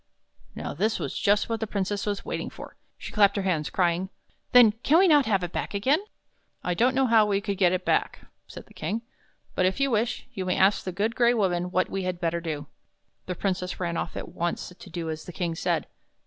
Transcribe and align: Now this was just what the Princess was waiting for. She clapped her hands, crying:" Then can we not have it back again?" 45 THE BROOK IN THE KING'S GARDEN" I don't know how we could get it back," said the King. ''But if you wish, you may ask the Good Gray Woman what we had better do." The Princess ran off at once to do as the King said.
Now 0.55 0.73
this 0.73 0.97
was 0.97 1.15
just 1.15 1.47
what 1.47 1.59
the 1.59 1.67
Princess 1.67 2.07
was 2.07 2.25
waiting 2.25 2.49
for. 2.49 2.75
She 2.97 3.11
clapped 3.11 3.35
her 3.35 3.43
hands, 3.43 3.69
crying:" 3.69 4.09
Then 4.51 4.71
can 4.81 4.97
we 4.97 5.07
not 5.07 5.27
have 5.27 5.43
it 5.43 5.51
back 5.51 5.75
again?" 5.75 5.99
45 5.99 6.07
THE 6.07 6.09
BROOK 6.09 6.25
IN 6.25 6.25
THE 6.25 6.41
KING'S 6.41 6.59
GARDEN" 6.63 6.71
I 6.71 6.73
don't 7.03 7.11
know 7.11 7.15
how 7.15 7.25
we 7.27 7.41
could 7.41 7.57
get 7.59 7.71
it 7.71 7.85
back," 7.85 8.19
said 8.47 8.65
the 8.65 8.73
King. 8.73 9.01
''But 9.55 9.65
if 9.65 9.79
you 9.79 9.91
wish, 9.91 10.25
you 10.33 10.43
may 10.45 10.57
ask 10.57 10.83
the 10.83 10.91
Good 10.91 11.15
Gray 11.15 11.35
Woman 11.35 11.69
what 11.69 11.91
we 11.91 12.01
had 12.01 12.19
better 12.19 12.41
do." 12.41 12.65
The 13.27 13.35
Princess 13.35 13.79
ran 13.79 13.95
off 13.95 14.17
at 14.17 14.29
once 14.29 14.69
to 14.69 14.89
do 14.89 15.07
as 15.11 15.25
the 15.25 15.31
King 15.31 15.53
said. 15.53 15.85